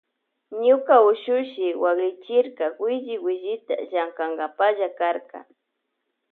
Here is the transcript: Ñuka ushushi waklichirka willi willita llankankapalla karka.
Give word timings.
Ñuka 0.65 0.95
ushushi 1.09 1.67
waklichirka 1.83 2.65
willi 2.81 3.15
willita 3.23 3.75
llankankapalla 3.91 4.87
karka. 4.99 5.39